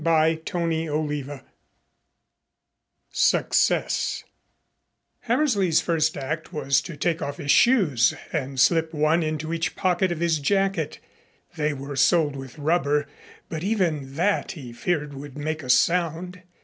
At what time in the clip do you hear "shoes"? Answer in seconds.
7.51-8.15